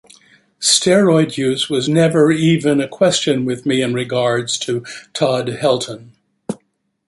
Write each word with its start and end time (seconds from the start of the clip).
Steroid 0.59 1.37
use 1.37 1.69
was 1.69 1.87
never 1.87 2.31
even 2.31 2.81
a 2.81 2.87
question 2.87 3.45
with 3.45 3.67
me 3.67 3.83
in 3.83 3.93
regards 3.93 4.57
to 4.57 4.83
Todd 5.13 5.45
Helton. 5.49 6.13